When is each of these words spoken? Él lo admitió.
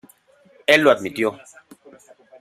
Él 0.65 0.81
lo 0.81 0.89
admitió. 0.89 1.37